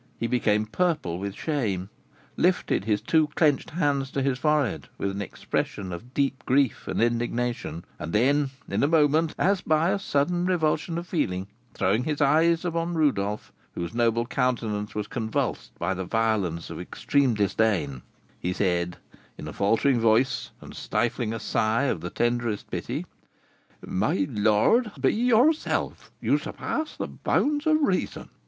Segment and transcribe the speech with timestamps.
[0.19, 1.89] He became purple with shame,
[2.35, 6.99] lifted his two clenched hands to his forehead with an expression of deep grief and
[6.99, 11.45] indignation, and then, in a moment, as by a sudden revulsion of feeling,
[11.75, 17.35] throwing his eyes on Rodolph, whose noble countenance was convulsed by the violence of extreme
[17.35, 18.01] disdain,
[18.39, 18.97] he said,
[19.37, 23.05] in a faltering voice, and stifling a sigh of the tenderest pity,
[23.85, 28.29] "My lord, be yourself; you surpass the bounds of reason."